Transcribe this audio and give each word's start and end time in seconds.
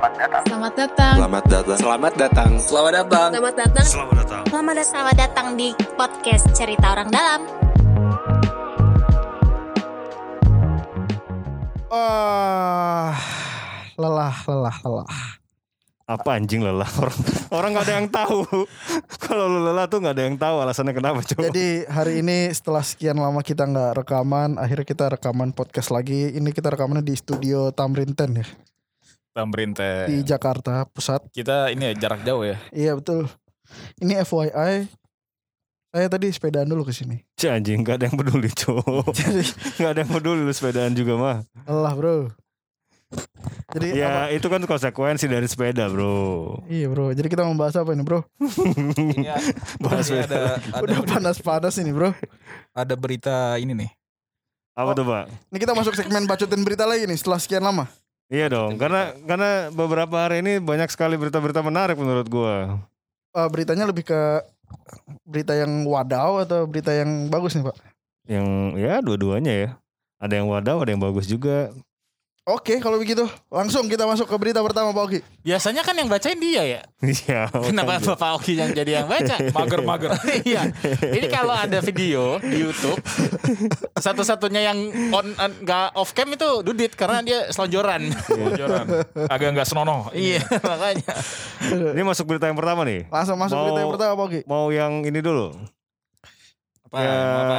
Selamat 0.00 0.16
datang. 0.16 0.42
Selamat 0.48 0.72
datang. 0.72 1.14
Selamat 1.20 1.44
datang. 1.44 1.76
Selamat 1.76 2.12
datang. 2.16 2.50
Selamat 2.56 2.92
datang. 2.96 3.28
Selamat 3.28 3.52
datang. 3.52 3.84
Selamat 3.84 4.14
datang. 4.16 4.44
Selamat 4.48 4.72
datang. 4.72 4.88
Selamat 4.88 5.16
datang 5.20 5.46
di 5.60 5.68
podcast 5.92 6.44
Cerita 6.56 6.86
Orang 6.96 7.12
Dalam. 7.12 7.40
Ah, 11.92 13.12
lelah, 14.00 14.36
lelah, 14.48 14.76
lelah. 14.88 15.20
Apa 16.08 16.30
anjing 16.40 16.64
lelah 16.64 16.88
orang 16.96 17.20
orang 17.52 17.68
nggak 17.76 17.84
ada 17.84 17.94
yang 18.00 18.08
tahu. 18.08 18.40
Kalau 19.28 19.52
lu 19.52 19.68
lelah 19.68 19.84
tuh 19.84 20.00
nggak 20.00 20.16
ada 20.16 20.24
yang 20.24 20.40
tahu 20.40 20.56
alasannya 20.64 20.96
kenapa 20.96 21.20
coba. 21.28 21.52
Jadi 21.52 21.84
hari 21.84 22.24
ini 22.24 22.48
setelah 22.56 22.80
sekian 22.80 23.20
lama 23.20 23.44
kita 23.44 23.68
nggak 23.68 24.00
rekaman, 24.00 24.56
akhirnya 24.56 24.88
kita 24.88 25.12
rekaman 25.12 25.52
podcast 25.52 25.92
lagi. 25.92 26.32
Ini 26.32 26.48
kita 26.56 26.72
rekamannya 26.72 27.04
di 27.04 27.12
studio 27.20 27.68
Tamrin 27.68 28.16
Ten 28.16 28.32
ya, 28.40 28.48
Pemerintah. 29.30 30.06
di 30.06 30.22
Jakarta 30.22 30.82
Pusat. 30.86 31.30
Kita 31.30 31.70
ini 31.70 31.90
ya 31.90 32.08
jarak 32.08 32.20
jauh 32.22 32.42
ya. 32.42 32.58
Iya 32.70 32.98
betul. 32.98 33.30
Ini 33.98 34.18
FYI, 34.20 34.90
saya 35.90 36.06
tadi 36.06 36.26
sepedaan 36.28 36.66
dulu 36.66 36.82
ke 36.82 36.90
sini. 36.90 37.22
Cih, 37.34 37.50
anjing 37.50 37.80
nggak 37.80 37.96
ada 37.98 38.04
yang 38.06 38.18
peduli. 38.18 38.50
Jadi 39.20 39.42
Nggak 39.78 39.90
ada 39.90 40.00
yang 40.02 40.10
peduli 40.10 40.40
lu 40.42 40.50
sepedaan 40.50 40.92
juga 40.92 41.14
mah. 41.14 41.36
lelah 41.64 41.94
bro. 41.94 42.16
Jadi 43.70 43.94
apa? 43.94 44.30
Ya 44.30 44.34
itu 44.34 44.46
kan 44.46 44.62
konsekuensi 44.62 45.26
dari 45.26 45.46
sepeda 45.46 45.86
bro. 45.86 46.58
Iya 46.66 46.90
bro. 46.90 47.10
Jadi 47.10 47.26
kita 47.26 47.42
membahas 47.42 47.78
apa 47.78 47.94
ini 47.94 48.02
bro? 48.02 48.26
Ini, 48.38 49.30
Bahas 49.82 50.10
ini 50.10 50.22
ada 50.22 50.58
ada, 50.58 50.82
Udah 50.82 50.98
panas-panas 51.02 51.78
ini 51.78 51.90
bro. 51.90 52.10
ada 52.70 52.94
berita 52.94 53.54
ini 53.58 53.74
nih. 53.74 53.90
Apa 54.74 54.94
tuh 54.94 55.06
pak? 55.06 55.30
Ini 55.50 55.58
kita 55.58 55.74
masuk 55.74 55.94
segmen 55.94 56.26
bacotin 56.26 56.62
berita 56.62 56.82
lagi 56.82 57.06
nih 57.06 57.14
setelah 57.14 57.38
sekian 57.38 57.62
lama. 57.62 57.86
Iya 58.30 58.46
dong, 58.46 58.78
karena 58.78 59.10
karena 59.26 59.74
beberapa 59.74 60.22
hari 60.22 60.38
ini 60.38 60.62
banyak 60.62 60.86
sekali 60.86 61.18
berita-berita 61.18 61.66
menarik 61.66 61.98
menurut 61.98 62.30
gua. 62.30 62.78
Eh, 63.34 63.48
beritanya 63.50 63.90
lebih 63.90 64.06
ke 64.06 64.20
berita 65.26 65.50
yang 65.58 65.82
wadaw 65.82 66.46
atau 66.46 66.62
berita 66.62 66.94
yang 66.94 67.26
bagus 67.26 67.58
nih 67.58 67.66
pak? 67.66 67.76
Yang 68.30 68.46
ya 68.78 68.94
dua-duanya 69.02 69.52
ya. 69.52 69.68
Ada 70.22 70.38
yang 70.38 70.46
wadaw, 70.46 70.78
ada 70.78 70.94
yang 70.94 71.02
bagus 71.02 71.26
juga. 71.26 71.74
Oke 72.50 72.78
kalau 72.78 72.96
begitu 72.96 73.22
langsung 73.46 73.86
kita 73.86 74.02
masuk 74.02 74.24
ke 74.24 74.36
berita 74.36 74.58
pertama 74.58 74.90
Pak 74.90 75.02
Oki. 75.02 75.18
Biasanya 75.40 75.80
kan 75.80 75.94
yang 75.94 76.06
bacain 76.06 76.34
dia 76.36 76.62
ya. 76.62 76.80
Iya. 77.00 77.46
Kenapa 77.70 77.96
makanya. 77.96 78.08
Bapak 78.12 78.30
Oki 78.36 78.52
yang 78.54 78.70
jadi 78.70 78.90
yang 78.98 79.06
baca? 79.06 79.34
Mager-mager. 79.56 80.10
Iya. 80.42 80.62
Ini 81.10 81.26
kalau 81.26 81.52
ada 81.52 81.78
video 81.78 82.36
di 82.38 82.60
YouTube, 82.60 82.98
satu-satunya 83.94 84.72
yang 84.72 84.78
on 85.10 85.26
on- 85.34 85.58
nggak 85.60 85.94
off 85.94 86.10
cam 86.10 86.28
itu 86.28 86.48
Dudit 86.60 86.92
karena 86.92 87.20
dia 87.20 87.48
selonjoran. 87.48 88.10
Bocoran. 88.26 88.86
Agak 89.26 89.48
nggak 89.54 89.68
senonoh. 89.68 90.08
iya, 90.10 90.40
makanya. 90.42 91.12
Ini 91.94 92.02
masuk 92.02 92.24
berita 92.26 92.48
yang 92.48 92.58
pertama 92.58 92.82
nih. 92.82 93.06
Langsung 93.08 93.36
masuk 93.36 93.54
Mau- 93.54 93.64
berita 93.68 93.80
yang 93.80 93.92
pertama 93.92 94.12
Pak 94.14 94.24
Oki. 94.26 94.40
Mau 94.44 94.64
yang 94.68 94.92
ini 95.02 95.20
dulu. 95.20 95.54
Apa, 96.90 96.96
Ya. 96.98 97.14
apa? 97.14 97.56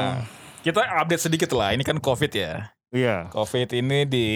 Kita 0.62 0.82
update 1.02 1.24
sedikit 1.24 1.50
lah. 1.54 1.72
Ini 1.72 1.82
kan 1.82 1.98
COVID 1.98 2.32
ya. 2.32 2.70
Iya, 2.92 3.32
COVID 3.32 3.72
ini 3.72 4.04
di 4.04 4.28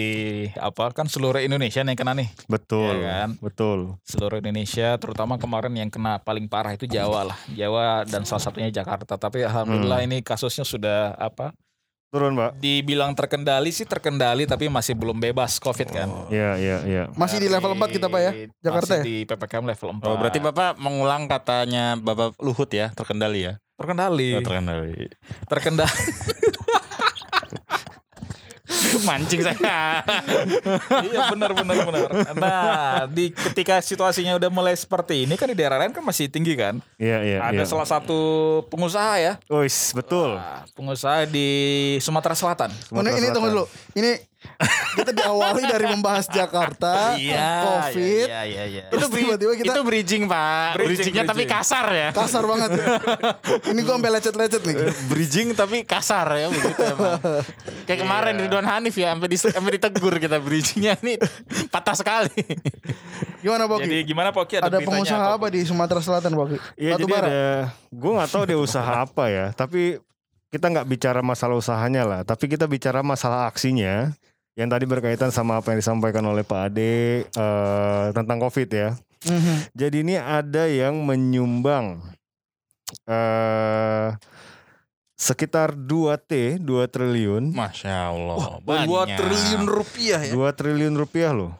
apa 0.56 0.88
kan 0.88 1.04
seluruh 1.04 1.44
Indonesia 1.44 1.84
yang 1.84 1.92
kena 1.92 2.16
nih. 2.16 2.32
betul. 2.48 2.88
Iya 2.88 3.28
kan? 3.28 3.30
Betul. 3.36 4.00
Seluruh 4.00 4.40
Indonesia 4.40 4.96
terutama 4.96 5.36
kemarin 5.36 5.76
yang 5.76 5.92
kena 5.92 6.16
paling 6.24 6.48
parah 6.48 6.72
itu 6.72 6.88
Jawa 6.88 7.28
lah. 7.28 7.38
Jawa 7.52 8.08
dan 8.08 8.24
salah 8.24 8.40
satunya 8.40 8.72
Jakarta. 8.72 9.20
Tapi 9.20 9.44
alhamdulillah 9.44 10.08
ini 10.08 10.24
kasusnya 10.24 10.64
sudah 10.64 11.12
apa? 11.20 11.52
Turun, 12.08 12.32
Pak. 12.32 12.56
Dibilang 12.56 13.12
terkendali 13.12 13.68
sih 13.68 13.84
terkendali 13.84 14.48
tapi 14.48 14.72
masih 14.72 14.96
belum 14.96 15.20
bebas 15.20 15.60
COVID 15.60 15.88
kan. 15.92 16.08
Iya, 16.32 16.56
iya, 16.56 16.76
iya. 16.88 17.02
Masih 17.12 17.36
di 17.36 17.52
level 17.52 17.76
4 17.76 17.92
kita 17.92 18.08
Pak 18.08 18.20
ya? 18.24 18.32
Jakarta 18.64 18.92
ya? 18.96 19.02
Masih 19.04 19.04
di 19.04 19.16
PPKM 19.28 19.64
level 19.68 19.88
4. 20.00 20.08
Oh, 20.08 20.16
berarti 20.16 20.38
Bapak 20.40 20.80
mengulang 20.80 21.28
katanya 21.28 22.00
Bapak 22.00 22.40
Luhut 22.40 22.72
ya, 22.72 22.88
terkendali 22.96 23.52
ya. 23.52 23.60
terkendali. 23.76 24.32
Oh, 24.32 24.40
terkendali. 24.40 25.12
terkendali. 25.44 26.00
Mancing 29.04 29.42
saya. 29.44 30.00
iya 31.10 31.20
benar 31.32 31.50
benar 31.52 31.76
benar. 31.84 32.08
Nah, 32.32 33.04
di 33.10 33.34
ketika 33.34 33.82
situasinya 33.82 34.38
udah 34.38 34.50
mulai 34.52 34.72
seperti 34.72 35.28
ini 35.28 35.34
kan 35.34 35.50
di 35.50 35.56
daerah 35.58 35.76
lain 35.82 35.92
kan 35.92 36.04
masih 36.04 36.30
tinggi 36.30 36.56
kan. 36.56 36.80
Iya, 36.96 37.18
iya, 37.26 37.38
Ada 37.42 37.64
iya. 37.64 37.68
salah 37.68 37.88
satu 37.88 38.18
pengusaha 38.72 39.20
ya. 39.20 39.32
Wis, 39.50 39.92
betul. 39.92 40.38
Nah, 40.38 40.64
pengusaha 40.72 41.26
di 41.28 41.48
Sumatera 42.00 42.32
Selatan. 42.38 42.70
Oh, 42.94 43.02
ini, 43.02 43.10
ini 43.20 43.28
tunggu 43.34 43.52
dulu. 43.52 43.64
Ini 43.92 44.35
kita 44.96 45.10
diawali 45.12 45.62
dari 45.68 45.86
membahas 45.90 46.26
Jakarta, 46.30 47.16
COVID. 47.16 48.26
Iya, 48.28 48.42
iya, 48.48 48.64
iya. 48.64 48.82
Terus 48.88 49.08
tiba-tiba 49.12 49.52
kita 49.58 49.74
Itu 49.76 49.82
bridging, 49.84 50.24
Pak. 50.30 50.80
Bridging, 50.80 50.88
Bridgingnya 50.96 51.24
tapi 51.28 51.44
kasar 51.44 51.86
ya. 51.92 52.08
kasar 52.14 52.44
banget. 52.46 52.70
ini 53.72 53.80
gua 53.84 54.00
sampai 54.00 54.10
lecet-lecet 54.16 54.62
nih. 54.64 54.76
bridging 55.10 55.48
tapi 55.52 55.82
kasar 55.84 56.26
ya 56.36 56.46
begitu 56.48 56.80
emang. 56.80 57.20
Kayak 57.84 58.00
kemarin 58.06 58.34
Ridwan 58.40 58.66
Hanif 58.66 58.94
ya 58.96 59.12
sampai 59.12 59.28
di, 59.28 59.36
sampai 59.36 59.72
ditegur 59.76 60.14
kita 60.16 60.36
bridgingnya 60.40 60.96
ini 61.04 61.20
patah 61.68 61.96
sekali. 61.96 62.32
Gimana 63.44 63.68
Pak 63.68 63.76
Oki? 63.78 63.84
Jadi 63.84 63.98
gimana 64.06 64.28
Poki 64.32 64.54
ada, 64.58 64.68
Ada 64.72 64.78
pengusaha 64.82 65.26
apa 65.36 65.46
di 65.52 65.60
Sumatera 65.62 66.00
Selatan 66.00 66.34
Pak 66.34 66.44
Oki? 66.48 66.56
Iya, 66.80 66.96
jadi 66.96 67.04
bara. 67.12 67.26
ada 67.28 67.46
gue 67.92 68.12
nggak 68.12 68.30
tahu 68.30 68.42
dia 68.44 68.58
usaha 68.58 68.92
apa 69.06 69.24
ya, 69.30 69.46
tapi 69.56 70.02
kita 70.56 70.72
nggak 70.72 70.88
bicara 70.88 71.20
masalah 71.20 71.60
usahanya 71.60 72.08
lah, 72.08 72.20
tapi 72.24 72.48
kita 72.48 72.64
bicara 72.64 73.04
masalah 73.04 73.44
aksinya 73.44 74.16
yang 74.56 74.72
tadi 74.72 74.88
berkaitan 74.88 75.28
sama 75.28 75.60
apa 75.60 75.76
yang 75.76 75.84
disampaikan 75.84 76.24
oleh 76.24 76.40
Pak 76.40 76.72
Ade 76.72 77.28
eh, 77.28 78.06
tentang 78.16 78.40
COVID 78.40 78.68
ya. 78.72 78.96
Mhm. 79.28 79.76
Jadi 79.76 79.96
ini 80.00 80.16
ada 80.16 80.64
yang 80.64 80.96
menyumbang 81.04 82.00
eh 83.04 84.16
sekitar 85.16 85.76
2 85.76 86.16
T, 86.24 86.56
2 86.60 86.88
triliun, 86.88 87.52
Masya 87.52 88.16
Allah. 88.16 88.60
Dua 88.64 89.04
banyak. 89.04 89.16
triliun 89.16 89.64
rupiah 89.68 90.20
ya. 90.24 90.32
2 90.32 90.56
triliun 90.56 90.94
rupiah 90.96 91.36
loh. 91.36 91.52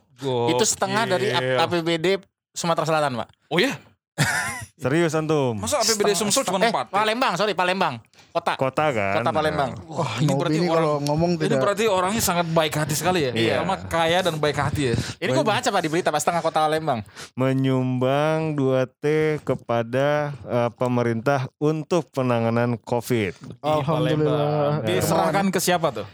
Itu 0.48 0.64
setengah 0.64 1.04
dari 1.04 1.28
APBD 1.32 2.24
Sumatera 2.56 2.88
Selatan, 2.88 3.20
Pak. 3.20 3.28
Oh 3.52 3.60
ya? 3.60 3.76
Serius 4.76 5.16
antum? 5.16 5.56
Masa 5.56 5.80
APBD 5.80 6.12
Sumsel 6.12 6.44
cuma 6.44 6.60
Eh, 6.60 6.68
4? 6.68 6.92
Palembang, 6.92 7.32
sorry 7.34 7.56
Palembang. 7.56 7.96
Kota. 8.28 8.60
Kota 8.60 8.92
kan? 8.92 9.14
Kota 9.16 9.32
Palembang. 9.32 9.70
Wah, 9.88 10.20
Ini 10.20 10.28
ini 10.28 10.32
berarti 10.36 10.58
ini 10.58 10.68
orang 10.68 10.76
kalau 10.76 10.94
ngomong 11.00 11.30
ini 11.32 11.42
tidak 11.42 11.58
berarti 11.58 11.84
orangnya 11.88 12.20
sangat 12.20 12.46
baik 12.52 12.74
hati 12.76 12.92
sekali 12.92 13.24
ya. 13.24 13.32
Iya. 13.32 13.54
Sama 13.64 13.76
kaya 13.88 14.20
dan 14.20 14.36
baik 14.36 14.56
hati 14.60 14.92
ya. 14.92 14.94
Ini 15.16 15.32
gua 15.32 15.46
baca 15.48 15.64
Pak 15.64 15.80
di 15.80 15.88
berita 15.88 16.12
Pak 16.12 16.20
setengah 16.20 16.42
kota 16.44 16.60
Palembang. 16.60 17.00
menyumbang 17.32 18.52
2T 18.52 19.04
kepada 19.40 20.08
eh, 20.44 20.70
pemerintah 20.76 21.48
untuk 21.56 22.12
penanganan 22.12 22.76
COVID. 22.76 23.32
Di 23.32 23.56
Alhamdulillah. 23.64 24.84
Palembang. 24.84 24.84
Diserahkan 24.84 25.46
ke 25.48 25.58
siapa 25.58 25.88
tuh? 25.90 26.06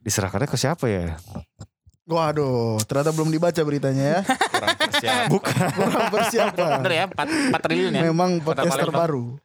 Diserahkannya 0.00 0.48
ke 0.48 0.56
siapa 0.56 0.88
ya? 0.88 1.20
Waduh, 2.10 2.80
ternyata 2.88 3.12
belum 3.12 3.30
dibaca 3.30 3.60
beritanya 3.62 4.18
ya. 4.18 4.20
Kurang 4.50 4.79
persiapan. 5.00 5.28
Kurang 5.72 6.06
persiapan. 6.12 6.70
Bener 6.84 6.92
ya, 6.92 7.04
4, 7.08 7.56
4 7.56 7.64
triliun 7.64 7.92
ya. 7.96 8.02
Memang 8.06 8.30
podcast 8.44 8.76
terbaru. 8.76 9.40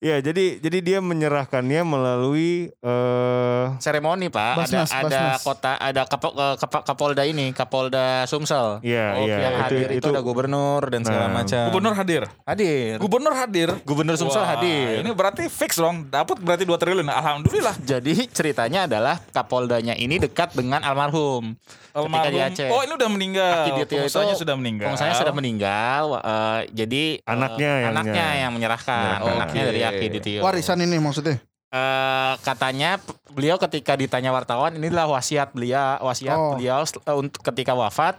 Ya, 0.00 0.16
jadi 0.18 0.56
jadi 0.58 0.78
dia 0.80 0.98
menyerahkannya 0.98 1.84
melalui 1.84 2.72
eh 2.74 3.64
Seremoni 3.76 4.28
Pak, 4.28 4.56
Basnas, 4.56 4.88
ada 4.88 4.96
ada 4.98 5.20
Basnas. 5.30 5.40
kota 5.40 5.72
ada 5.74 6.02
Kapo- 6.04 6.32
eh, 6.32 6.56
Kapa- 6.56 6.84
Kapolda 6.84 7.22
ini, 7.22 7.52
Kapolda 7.52 8.24
Sumsel. 8.24 8.80
Iya, 8.80 9.06
oh, 9.14 9.24
iya, 9.24 9.36
yang 9.38 9.52
itu- 9.52 9.62
hadir 9.62 9.86
itu, 9.90 9.98
itu- 10.00 10.10
ada 10.10 10.20
gubernur 10.20 10.82
dan 10.86 11.00
segala 11.02 11.28
Nah. 11.28 11.34
macam. 11.38 11.64
Gubernur 11.68 11.94
hadir. 11.94 12.22
hadir. 12.42 12.96
Gubernur 12.96 13.34
hadir. 13.34 13.68
Gubernur 13.82 14.16
Sumsel 14.16 14.40
Wah, 14.40 14.56
hadir. 14.56 15.00
Ini 15.00 15.10
berarti 15.10 15.46
fix 15.46 15.76
dong. 15.76 16.08
Dapat 16.08 16.40
berarti 16.40 16.64
2 16.64 16.76
triliun. 16.76 17.04
Alhamdulillah. 17.04 17.76
Jadi 17.92 18.24
ceritanya 18.26 18.84
adalah 18.84 19.20
Kapoldanya 19.30 19.92
ini 19.94 20.16
dekat 20.16 20.52
dengan 20.52 20.80
almarhum. 20.80 21.54
Ketika 21.90 22.06
di 22.30 22.38
Almarhum. 22.38 22.54
Aceh. 22.54 22.68
Oh, 22.70 22.80
ini 22.80 22.92
udah 22.94 23.10
meninggal. 23.10 23.54
Akiditio 23.66 23.98
Pengusahanya 24.00 24.32
itu 24.32 24.40
sudah 24.40 24.54
meninggal. 24.54 24.86
Pengusahanya 24.86 25.16
sudah 25.18 25.34
meninggal. 25.34 26.04
eh, 26.16 26.60
jadi 26.72 27.04
Anaknya 27.24 27.70
yang- 27.76 27.90
anaknya 27.92 28.26
yang 28.38 28.50
menyerahkan. 28.50 29.02
Menyerahkan. 29.18 29.34
Anaknya 29.36 29.62
Oke. 29.70 29.78
dari 29.78 29.82
Akiditio. 29.86 30.42
Warisan 30.42 30.82
ini 30.82 30.98
maksudnya. 30.98 31.38
Eh, 31.70 32.34
katanya 32.42 32.98
beliau 33.30 33.54
ketika 33.54 33.94
ditanya 33.94 34.34
wartawan 34.34 34.74
inilah 34.74 35.06
wasiat 35.06 35.54
beliau 35.54 36.02
wasiat 36.02 36.34
Oh. 36.34 36.58
beliau 36.58 36.82
eh, 36.82 37.14
untuk 37.14 37.46
ketika 37.46 37.78
wafat 37.78 38.18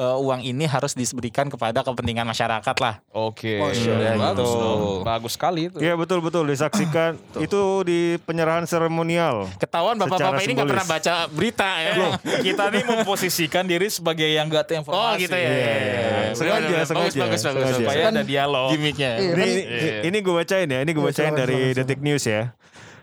eh, 0.00 0.16
uang 0.18 0.40
ini 0.40 0.64
harus 0.64 0.92
diberikan 0.92 1.46
kepada 1.46 1.84
kepentingan 1.84 2.24
masyarakat 2.24 2.76
lah. 2.80 3.04
Oke. 3.10 3.60
Masya 3.60 3.92
Allah. 3.92 4.32
Bagus 4.32 4.48
Gitu. 4.48 4.56
dong. 4.58 4.80
Bagus 5.04 5.32
sekali 5.34 5.60
itu. 5.68 5.76
Iya 5.76 5.92
betul 5.94 6.18
betul 6.18 6.48
disaksikan 6.48 7.20
itu 7.44 7.60
di 7.84 8.00
penyerahan 8.20 8.64
seremonial. 8.64 9.44
Ketahuan 9.56 9.94
bapak-bapak 9.94 10.40
ini 10.40 10.56
nggak 10.56 10.70
pernah 10.70 10.88
baca 10.88 11.12
berita 11.28 11.68
ya. 11.76 11.92
Kita 12.40 12.64
nih 12.68 12.82
memposisikan 12.82 13.64
diri 13.64 13.86
sebagai 13.86 14.24
yang 14.24 14.48
gak 14.48 14.64
tahu 14.64 14.80
Oh 14.80 14.80
informasi. 15.12 15.20
gitu 15.20 15.36
ya. 15.36 15.42
Iya, 15.42 15.50
Iya, 15.50 15.74
iya. 15.76 15.92
iya. 15.92 16.18
Sengaja, 16.30 16.56
Bagus, 16.62 16.86
sengaja, 16.86 17.18
bagus, 17.18 17.42
bagus, 17.42 17.42
bagus. 17.44 17.76
Supaya 17.76 18.04
ada 18.08 18.22
dialog. 18.22 18.68
Gimiknya. 18.70 19.10
Ini 19.18 19.44
ini, 19.44 19.62
ini 20.06 20.18
gue 20.20 20.32
bacain 20.32 20.64
ya, 20.64 20.78
ini 20.80 20.90
gue 20.90 21.02
bacain 21.02 21.34
dari 21.34 21.74
Detik 21.74 22.00
News 22.00 22.24
ya. 22.24 22.54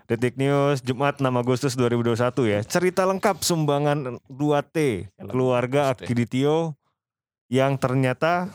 Detik 0.08 0.40
News 0.40 0.80
Jumat 0.80 1.20
6 1.20 1.28
Agustus 1.28 1.76
2021 1.76 2.16
ya. 2.48 2.64
Cerita 2.64 3.04
lengkap 3.04 3.44
sumbangan 3.44 4.16
2T 4.26 5.04
keluarga 5.20 5.92
Akiditio 5.92 6.77
yang 7.48 7.76
ternyata 7.76 8.52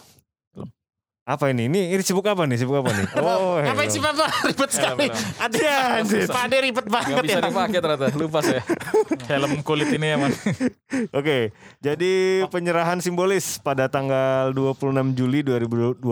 apa 1.23 1.55
ini? 1.55 1.71
Ini, 1.71 1.95
ini 1.95 2.03
sibuk 2.03 2.27
apa 2.27 2.51
nih? 2.51 2.59
Sibuk 2.59 2.83
apa 2.83 2.91
nih? 2.93 3.07
Oh, 3.23 3.55
Ngapain 3.63 3.87
helm. 3.87 3.95
sih 3.95 4.03
Bapak? 4.03 4.43
Ribet 4.43 4.71
sekali. 4.75 5.07
Ada 5.39 5.55
Ya. 5.55 5.79
Pak 6.27 6.43
Ade 6.51 6.57
ribet 6.61 6.87
banget 6.91 7.15
Gak 7.15 7.23
bisa 7.23 7.39
ya. 7.39 7.47
dipakai 7.47 7.79
ternyata. 7.79 8.07
Lupa 8.19 8.39
saya. 8.43 8.63
Helm 9.31 9.63
kulit 9.63 9.87
ini 9.95 10.19
emang. 10.19 10.35
Oke, 11.19 11.55
jadi 11.79 12.13
penyerahan 12.51 12.99
simbolis 12.99 13.63
pada 13.63 13.87
tanggal 13.87 14.51
26 14.51 15.15
Juli 15.15 15.47
2021 15.47 16.03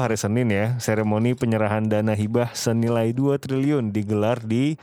hari 0.00 0.16
Senin 0.16 0.48
ya. 0.48 0.66
Seremoni 0.80 1.36
penyerahan 1.36 1.84
dana 1.84 2.16
hibah 2.16 2.56
senilai 2.56 3.12
2 3.12 3.36
triliun 3.36 3.92
digelar 3.92 4.40
di 4.40 4.80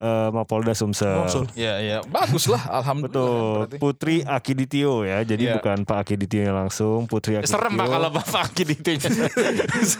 eh, 0.00 0.28
Mapolda 0.32 0.72
Sumsel. 0.72 1.28
Iya, 1.52 1.74
iya. 1.84 1.98
Bagus 2.08 2.48
lah. 2.48 2.64
Alhamdulillah. 2.80 3.12
Betul, 3.12 3.52
berarti. 3.60 3.76
Putri 3.78 4.16
Akiditio 4.24 5.04
ya. 5.04 5.20
Jadi 5.22 5.44
Iya. 5.46 5.60
bukan 5.60 5.84
Pak 5.84 6.08
Akiditio 6.08 6.50
langsung, 6.50 7.04
Putri 7.04 7.36
Akiditio. 7.36 7.54
Serem 7.60 7.76
Pak 7.76 7.86
kalau 7.86 8.08
Bapak 8.10 8.46
gitu 8.56 8.90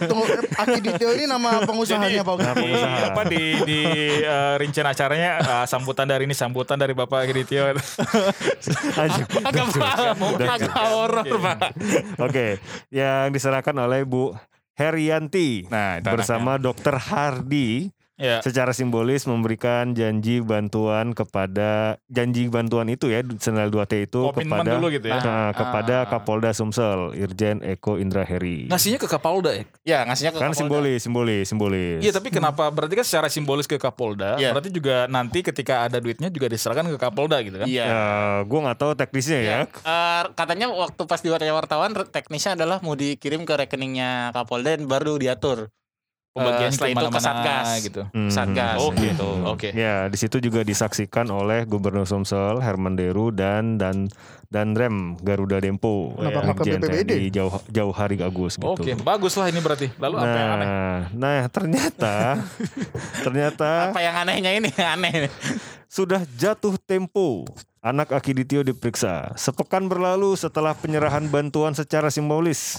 Tunggu, 0.09 0.25
Aki 0.57 0.79
Ditio 0.81 1.09
ini 1.15 1.25
nama 1.29 1.61
pengusahanya 1.63 2.21
Pak. 2.25 2.35
Nah, 2.41 2.53
di, 2.55 2.61
pengusaha. 2.65 2.97
apa 3.13 3.21
di 3.27 3.43
di 3.67 3.79
eh, 4.25 4.53
rincian 4.57 4.87
acaranya 4.87 5.31
eh, 5.39 5.65
sambutan 5.69 6.05
dari 6.09 6.25
ini 6.25 6.35
sambutan 6.35 6.77
dari 6.79 6.93
Bapak. 6.97 7.29
Anjing. 7.29 9.25
Agak 9.47 9.67
paham, 9.75 10.17
agak 10.37 10.73
horor 10.89 11.25
Pak. 11.25 11.59
Oke, 12.21 12.57
yang 12.89 13.29
diserahkan 13.33 13.75
oleh 13.77 14.03
Bu 14.05 14.33
Herianti 14.75 15.67
Nah, 15.69 15.99
bersama 16.01 16.57
Dokter 16.57 16.95
Hardi 16.97 17.91
ya. 18.15 18.39
secara 18.39 18.71
simbolis 18.71 19.23
memberikan 19.23 19.91
janji 19.91 20.39
bantuan 20.39 21.11
kepada 21.11 21.95
janji 22.05 22.47
bantuan 22.47 22.87
itu 22.87 23.07
ya 23.07 23.21
senilai 23.35 23.67
2T 23.67 23.93
itu 24.05 24.21
Komitmen 24.25 24.61
kepada 24.61 24.71
dulu 24.73 24.87
gitu 24.89 25.07
ya. 25.07 25.19
nah, 25.19 25.49
kepada 25.51 25.95
Ah. 25.97 26.07
Kapolda 26.07 26.51
Sumsel 26.51 27.13
Irjen 27.13 27.61
Eko 27.61 27.95
Indra 27.95 28.21
Heri. 28.21 28.67
Ngasihnya 28.67 28.97
ke 28.97 29.05
Kapolda 29.05 29.51
ya? 29.51 29.63
Ya, 29.83 29.99
ngasihnya 30.03 30.31
ke 30.31 30.37
kan 30.37 30.49
Kapolda. 30.49 30.59
simbolis, 30.59 30.99
simbolis, 31.01 31.45
simbolis. 31.45 31.99
Iya 31.99 32.11
tapi 32.11 32.27
kenapa 32.29 32.67
berarti 32.67 32.95
kan 32.95 33.05
secara 33.05 33.27
simbolis 33.27 33.65
ke 33.65 33.75
Kapolda 33.75 34.35
Iya. 34.35 34.51
berarti 34.51 34.69
juga 34.69 35.05
nanti 35.05 35.41
ketika 35.41 35.83
ada 35.83 35.97
duitnya 35.97 36.27
juga 36.27 36.47
diserahkan 36.47 36.87
ke 36.87 36.97
Kapolda 36.97 37.37
gitu 37.39 37.57
kan? 37.57 37.67
Iya. 37.67 37.85
Ya, 37.85 38.01
gue 38.43 38.59
nggak 38.59 38.77
tahu 38.77 38.91
teknisnya 38.93 39.39
ya. 39.39 39.59
Eh, 39.67 40.23
katanya 40.31 40.69
waktu 40.69 41.01
pas 41.03 41.19
diwawancara 41.19 41.51
wartawan 41.51 41.91
teknisnya 42.07 42.53
adalah 42.53 42.79
mau 42.79 42.93
dikirim 42.93 43.43
ke 43.43 43.53
rekeningnya 43.57 44.31
Kapolda 44.31 44.73
dan 44.73 44.85
baru 44.85 45.15
diatur. 45.15 45.67
Pembagiannya 46.31 46.63
Eh, 46.63 46.71
setelah 46.71 46.91
itu 46.95 47.07
ke 47.11 47.19
Satgas. 47.19 47.67
gitu. 47.83 48.01
Hmm. 48.15 48.31
Satgas. 48.31 48.79
Oh 48.79 48.95
gitu. 48.95 49.03
gitu. 49.03 49.29
Oke. 49.43 49.69
Ya, 49.75 50.07
di 50.07 50.15
situ 50.15 50.39
juga 50.39 50.63
disaksikan 50.63 51.27
oleh 51.27 51.67
Gubernur 51.67 52.07
Sumsel 52.07 52.63
Herman 52.63 52.95
Deru 52.95 53.35
dan 53.35 53.75
dan 53.75 54.07
dan 54.47 54.71
Rem 54.71 55.19
Garuda 55.19 55.59
Dempo. 55.59 56.15
Irjen 56.15 56.79
BPBD? 56.79 57.11
TNI 57.19 57.27
Jauh 57.31 57.51
Jauh 57.67 57.91
Hari 57.91 58.15
Agus 58.19 58.55
gitu. 58.55 58.71
Oke, 58.71 58.95
bagus 58.95 59.35
lah 59.35 59.51
ini 59.51 59.59
berarti. 59.59 59.91
Lalu 59.99 60.15
apa 60.17 60.31
yang 60.31 60.51
aneh? 60.55 60.67
Nah, 60.67 60.99
nah 61.11 61.41
ternyata 61.47 62.15
ternyata 63.25 63.91
Apa 63.91 63.99
yang 63.99 64.15
anehnya 64.17 64.51
ini? 64.55 64.69
Aneh. 64.95 65.27
sudah 65.87 66.23
jatuh 66.35 66.79
tempo. 66.79 67.43
Anak 67.81 68.13
Akiditio 68.13 68.61
diperiksa. 68.61 69.33
Sepekan 69.35 69.89
berlalu 69.89 70.37
setelah 70.37 70.71
penyerahan 70.71 71.25
bantuan 71.27 71.73
secara 71.73 72.07
simbolis. 72.07 72.77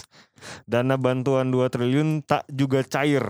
Dana 0.63 0.95
bantuan 0.95 1.47
2 1.47 1.67
triliun 1.67 2.21
tak 2.21 2.43
juga 2.47 2.81
cair. 2.81 3.23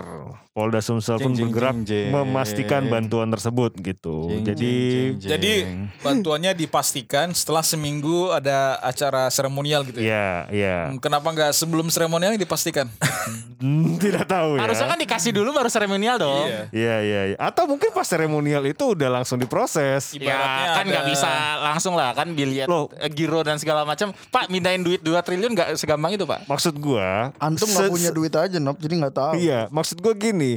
Polda 0.53 0.79
Sumsel 0.79 1.17
pun 1.17 1.33
Jeng, 1.33 1.33
jeng, 1.33 1.45
bergerak 1.49 1.75
jeng, 1.75 1.85
jeng. 1.89 2.07
memastikan 2.13 2.85
bantuan 2.85 3.25
tersebut 3.27 3.73
gitu. 3.75 4.29
Jadi 4.43 4.73
Jadi 5.17 5.53
bantuannya 5.97 6.53
dipastikan 6.53 7.33
setelah 7.33 7.65
seminggu 7.65 8.29
ada 8.29 8.77
acara 8.77 9.25
seremonial 9.27 9.81
gitu 9.83 9.97
ya. 9.97 10.45
ya, 10.47 10.53
ya. 10.53 10.77
Hmm, 10.87 11.01
Kenapa 11.01 11.25
nggak 11.27 11.51
sebelum 11.51 11.89
seremonial 11.89 12.37
dipastikan? 12.37 12.85
Tidak 13.97 14.25
tahu 14.25 14.59
ya. 14.59 14.61
Harusnya 14.61 14.87
kan 14.87 14.99
dikasih 14.99 15.31
dulu 15.31 15.49
baru 15.51 15.69
seremonial 15.69 16.19
dong. 16.19 16.45
Iya. 16.45 16.61
Iya, 16.69 16.95
iya, 17.01 17.21
iya. 17.31 17.37
Atau 17.39 17.65
mungkin 17.65 17.89
pas 17.89 18.03
seremonial 18.03 18.61
itu 18.63 18.93
udah 18.93 19.09
langsung 19.11 19.39
diproses. 19.39 20.13
Ibaratnya 20.13 20.61
ya 20.61 20.75
kan 20.75 20.85
nggak 20.85 21.01
ada- 21.01 21.09
bisa 21.09 21.29
langsung 21.63 21.93
lah 21.95 22.11
kan 22.11 22.27
biliet 22.29 22.67
Loh. 22.67 22.91
eh, 22.93 23.09
giro 23.09 23.41
dan 23.41 23.57
segala 23.57 23.81
macam. 23.83 24.13
Pak 24.27 24.49
mindahin 24.49 24.81
duit 24.81 24.99
2 24.99 25.17
triliun 25.17 25.49
nggak 25.49 25.69
segampang 25.75 26.13
itu 26.13 26.25
pak? 26.25 26.43
Maksud 26.45 26.75
gua 26.75 27.02
Antum 27.37 27.65
nggak 27.65 27.89
punya 27.89 28.09
duit 28.09 28.33
aja 28.33 28.57
Nop, 28.57 28.77
jadi 28.77 28.93
nggak 28.97 29.13
tahu. 29.13 29.31
Iya, 29.35 29.67
maksud 29.67 29.97
gue 29.97 30.13
gini, 30.13 30.51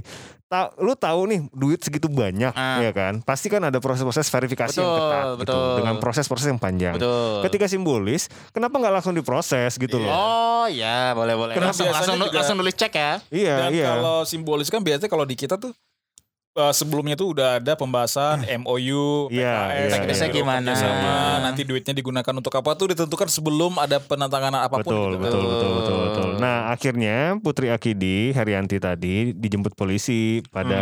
ta 0.46 0.70
lu 0.76 0.92
tahu 0.92 1.26
nih 1.26 1.40
duit 1.50 1.78
segitu 1.78 2.06
banyak, 2.06 2.50
Ah. 2.50 2.78
ya 2.78 2.90
kan? 2.90 3.18
Pasti 3.20 3.46
kan 3.46 3.60
ada 3.60 3.76
proses-proses 3.76 4.26
verifikasi 4.26 4.74
yang 4.74 4.86
Betul, 4.86 5.02
ketat 5.02 5.24
gitu, 5.40 5.58
dengan 5.76 5.94
proses-proses 5.96 6.46
yang 6.46 6.56
panjang. 6.56 6.94
Betul. 6.94 7.42
Ketika 7.42 7.66
simbolis, 7.66 8.22
kenapa 8.50 8.76
nggak 8.76 8.94
langsung 8.94 9.12
diproses 9.12 9.74
gitu 9.74 9.96
loh? 9.96 10.08
Oh 10.08 10.66
ya 10.66 11.10
boleh 11.12 11.34
boleh. 11.34 11.54
Karena 11.54 11.70
Langsung, 11.70 11.86
langsung, 11.86 12.16
juga- 12.16 12.36
langsung 12.36 12.56
nulis 12.56 12.74
cek 12.74 12.92
ya. 12.92 13.12
Iya, 13.28 13.54
Dan 13.58 13.70
iya. 13.72 13.86
kalau 13.92 14.16
simbolis 14.22 14.68
kan 14.68 14.80
biasanya 14.80 15.08
kalau 15.08 15.22
di 15.22 15.34
kita 15.34 15.54
tuh 15.56 15.74
eh, 16.56 16.72
sebelumnya 16.72 17.14
tuh 17.14 17.30
udah 17.30 17.58
ada 17.58 17.72
pembahasan 17.74 18.40
MOU, 18.58 19.28
Iya, 19.28 19.52
PKS, 19.52 19.76
iya, 19.78 19.92
Teknisnya 19.92 20.28
gitu, 20.28 20.36
gimana. 20.36 20.72
kerjasama, 20.72 21.14
nanti 21.40 21.62
duitnya 21.62 21.92
digunakan 21.92 22.32
untuk 22.32 22.52
apa 22.52 22.70
tuh 22.72 22.86
ditentukan 22.90 23.28
sebelum 23.28 23.76
ada 23.76 23.96
penantanganan 23.98 24.60
apa 24.62 24.80
pun. 24.80 24.88
Betul, 24.88 25.10
gitu. 25.12 25.22
betul, 25.22 25.42
betul, 25.42 25.70
betul, 25.70 25.96
betul. 26.02 26.28
Nah, 26.36 26.56
akhirnya 26.68 27.16
Putri 27.38 27.68
Akidi 27.68 28.30
Herianti 28.30 28.76
tadi 28.76 29.14
dijemput 29.30 29.72
polisi 29.72 30.16
pada 30.46 30.80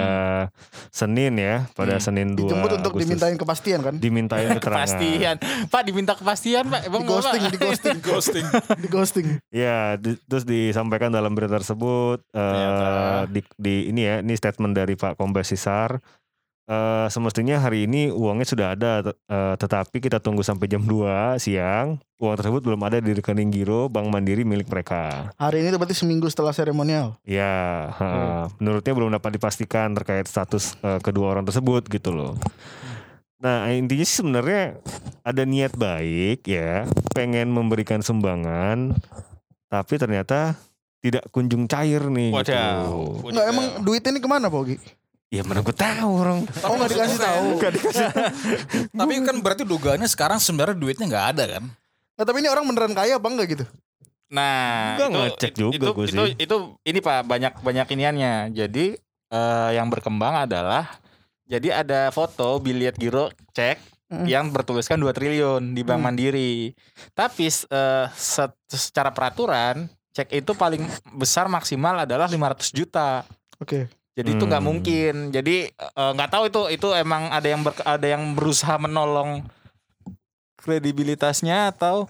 Senin 0.88 1.34
ya, 1.34 1.66
pada 1.72 1.98
Senin 1.98 2.32
2 2.32 2.44
Dijemput 2.44 2.70
untuk 2.72 2.92
Agustus. 2.92 3.02
dimintain 3.04 3.34
kepastian 3.34 3.80
kan? 3.80 3.94
dimintain 3.96 4.46
keterangan. 4.56 4.86
Kepastian. 4.86 5.36
Pak 5.66 5.82
diminta 5.82 6.12
kepastian 6.12 6.64
pak. 6.66 6.80
Di 6.80 6.86
Emang 6.86 7.02
ghosting, 7.04 7.40
Bapak- 7.40 7.50
di 7.50 7.58
ghosting, 7.58 7.96
Ghosting. 8.00 8.46
di 8.76 8.88
ghosting. 8.88 9.26
Ya, 9.54 9.94
di- 9.96 10.18
terus 10.24 10.44
disampaikan 10.44 11.08
dalam 11.08 11.32
berita 11.32 11.56
tersebut 11.56 12.20
eh, 12.28 12.38
Ternyata. 12.38 12.90
di, 13.28 13.40
di 13.56 13.74
ini 13.88 14.02
ya, 14.02 14.14
ini 14.18 14.34
statement 14.34 14.74
dari 14.74 14.94
Pak 14.94 15.14
Kombes 15.14 15.46
Sisar. 15.64 16.04
Eh, 16.64 17.08
semestinya 17.12 17.60
hari 17.60 17.84
ini 17.84 18.08
uangnya 18.08 18.48
sudah 18.48 18.66
ada, 18.72 19.04
eh, 19.12 19.54
tetapi 19.60 20.00
kita 20.00 20.16
tunggu 20.16 20.40
sampai 20.40 20.64
jam 20.64 20.80
2 20.80 21.36
siang. 21.36 22.00
Uang 22.16 22.40
tersebut 22.40 22.64
belum 22.64 22.80
ada 22.88 23.04
di 23.04 23.12
rekening 23.12 23.52
giro 23.52 23.92
Bank 23.92 24.08
Mandiri 24.08 24.48
milik 24.48 24.72
mereka. 24.72 25.28
Hari 25.36 25.60
ini 25.60 25.76
berarti 25.76 25.92
seminggu 25.92 26.24
setelah 26.32 26.56
seremonial. 26.56 27.20
Ya, 27.28 27.92
ha, 27.92 28.48
menurutnya 28.56 28.96
belum 28.96 29.12
dapat 29.12 29.36
dipastikan 29.36 29.92
terkait 29.92 30.24
status 30.24 30.72
eh, 30.80 31.04
kedua 31.04 31.36
orang 31.36 31.44
tersebut 31.44 31.84
gitu 31.84 32.16
loh. 32.16 32.32
Nah 33.44 33.68
intinya 33.68 34.04
sih 34.08 34.24
sebenarnya 34.24 34.80
ada 35.20 35.44
niat 35.44 35.76
baik 35.76 36.48
ya, 36.48 36.88
pengen 37.12 37.52
memberikan 37.52 38.00
sumbangan, 38.00 38.96
tapi 39.68 40.00
ternyata 40.00 40.56
tidak 41.04 41.28
kunjung 41.28 41.68
cair 41.68 42.08
nih. 42.08 42.32
Wadaw. 42.32 42.88
Gitu. 43.20 43.36
Enggak 43.36 43.46
emang 43.52 43.66
duitnya 43.84 44.16
ini 44.16 44.20
ke 44.24 44.28
mana 44.32 44.48
Pak 44.48 44.60
Ogi? 44.64 45.03
Ya 45.34 45.42
mana 45.42 45.60
gue 45.60 45.74
tahu 45.74 46.10
orang. 46.14 46.46
Oh 46.62 46.78
nggak 46.78 46.90
dikasih 46.90 47.18
tahu. 47.18 47.46
Gak 47.58 47.72
dikasih. 47.76 48.06
Tapi 48.88 49.12
kan 49.20 49.36
berarti 49.36 49.62
dugaannya 49.62 50.06
sekarang 50.06 50.38
sebenarnya 50.38 50.78
duitnya 50.78 51.06
nggak 51.06 51.26
ada 51.34 51.44
kan? 51.50 51.64
Nah 52.14 52.22
tapi 52.22 52.38
ini 52.38 52.46
orang 52.46 52.62
beneran 52.64 52.94
kaya 52.94 53.18
apa 53.18 53.26
enggak 53.26 53.48
gitu? 53.50 53.64
Nah, 54.30 54.94
Gua 54.96 55.08
ngecek 55.10 55.52
juga 55.52 55.74
itu, 55.74 55.86
itu, 56.06 56.22
sih. 56.24 56.34
itu 56.36 56.56
ini 56.82 56.98
Pak 56.98 57.22
banyak 57.24 57.52
banyak 57.60 57.86
iniannya. 57.88 58.34
Jadi 58.52 58.94
eh, 59.28 59.70
yang 59.72 59.90
berkembang 59.90 60.46
adalah 60.46 60.86
jadi 61.44 61.82
ada 61.82 62.08
foto 62.08 62.58
biliet 62.58 62.94
giro 62.94 63.28
cek 63.50 63.90
Hmm. 64.04 64.28
yang 64.28 64.52
bertuliskan 64.52 65.00
2 65.00 65.10
triliun 65.10 65.72
di 65.72 65.80
Bank 65.80 65.98
Hmm. 65.98 66.06
Mandiri. 66.06 66.76
Tapi 67.10 67.48
eh, 67.48 68.06
se- 68.12 68.54
secara 68.68 69.08
peraturan 69.08 69.88
cek 70.12 70.28
itu 70.30 70.52
paling 70.52 70.84
besar 71.10 71.48
maksimal 71.48 71.98
adalah 71.98 72.28
500 72.28 72.68
juta. 72.70 73.24
Oke. 73.56 73.88
Jadi 74.14 74.30
itu 74.32 74.44
nggak 74.44 74.62
Hmm. 74.62 74.70
mungkin. 74.70 75.14
Jadi 75.28 75.56
eh, 75.68 76.10
nggak 76.14 76.30
tahu 76.30 76.44
itu 76.46 76.60
itu 76.70 76.88
emang 76.92 77.28
ada 77.28 77.44
yang 77.44 77.60
ber- 77.60 77.82
ada 77.84 78.06
yang 78.06 78.32
berusaha 78.32 78.78
menolong 78.78 79.42
kredibilitasnya 80.54 81.68
atau 81.70 82.08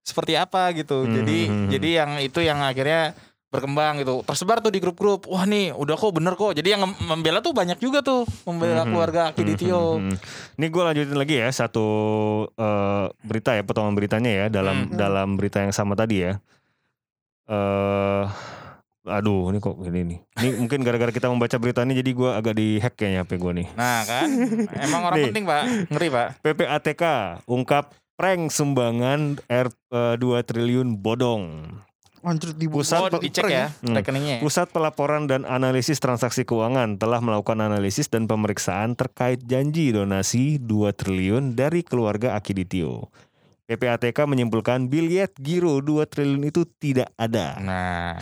seperti 0.00 0.34
apa 0.34 0.70
gitu. 0.72 1.02
Hmm, 1.02 1.12
Jadi 1.12 1.38
hmm, 1.42 1.56
hmm. 1.56 1.68
jadi 1.68 1.88
yang 1.96 2.10
itu 2.20 2.38
yang 2.38 2.60
akhirnya 2.60 3.16
berkembang 3.46 3.98
gitu. 3.98 4.20
Tersebar 4.22 4.60
tuh 4.60 4.68
di 4.68 4.78
grup-grup. 4.78 5.24
Wah 5.26 5.42
nih 5.42 5.72
udah 5.72 5.96
kok 5.96 6.12
bener 6.12 6.34
kok. 6.34 6.52
Jadi 6.52 6.68
yang 6.68 6.82
mem- 6.82 6.98
membela 7.00 7.40
tuh 7.40 7.50
banyak 7.50 7.78
juga 7.78 7.98
tuh 8.00 8.22
membela 8.44 8.84
Mhm. 8.84 8.90
keluarga 8.92 9.20
Akiditio. 9.32 9.96
Hmm, 9.96 10.02
hmm, 10.04 10.12
hmm. 10.12 10.56
Ini 10.56 10.66
gue 10.68 10.82
lanjutin 10.84 11.16
lagi 11.16 11.34
ya 11.36 11.48
satu 11.50 11.86
eh, 12.52 13.04
berita 13.22 13.56
ya 13.56 13.64
potongan 13.64 13.96
beritanya 13.96 14.30
ya 14.30 14.46
dalam 14.52 14.86
Hmm. 14.86 14.94
dalam 14.94 15.28
berita 15.34 15.58
yang 15.58 15.72
sama 15.72 15.96
tadi 15.96 16.20
ya. 16.20 16.36
Eh, 17.48 18.24
aduh 19.06 19.48
ini 19.48 19.58
kok 19.58 19.78
ini 19.80 20.00
nih. 20.02 20.18
Ini 20.36 20.48
mungkin 20.58 20.82
gara-gara 20.82 21.08
kita 21.08 21.30
membaca 21.30 21.56
berita 21.56 21.80
ini 21.82 21.94
jadi 21.94 22.10
gue 22.10 22.30
agak 22.30 22.54
dihack 22.54 22.94
kayaknya 22.94 23.22
HP 23.22 23.32
gue 23.38 23.52
nih. 23.62 23.68
Nah 23.72 24.02
kan 24.02 24.28
emang 24.82 25.02
orang 25.06 25.18
Nih. 25.18 25.26
penting 25.30 25.44
pak 25.46 25.62
ngeri 25.88 26.08
pak. 26.10 26.28
PPATK 26.42 27.02
ungkap 27.46 27.84
prank 28.14 28.50
sumbangan 28.50 29.38
R 29.46 29.68
2 29.92 30.18
triliun 30.42 30.98
bodong. 30.98 31.68
anjir 32.26 32.58
di 32.58 32.66
Pusat 32.66 33.14
Oh 33.14 33.22
dicek 33.22 33.46
ya 33.46 33.70
Hmm. 33.86 33.94
rekeningnya. 33.94 34.42
Pusat 34.42 34.74
Pelaporan 34.74 35.30
dan 35.30 35.46
Analisis 35.46 36.02
Transaksi 36.02 36.42
Keuangan 36.42 36.98
telah 36.98 37.22
melakukan 37.22 37.62
analisis 37.62 38.10
dan 38.10 38.26
pemeriksaan 38.26 38.98
terkait 38.98 39.46
janji 39.46 39.94
donasi 39.94 40.58
2 40.58 40.90
triliun 40.90 41.54
dari 41.54 41.86
keluarga 41.86 42.34
Akiditio. 42.34 43.14
PPATK 43.66 44.26
menyimpulkan 44.26 44.86
biliet 44.86 45.38
giro 45.38 45.78
2 45.78 46.02
triliun 46.02 46.50
itu 46.50 46.66
tidak 46.78 47.14
ada. 47.14 47.58
Nah, 47.62 48.18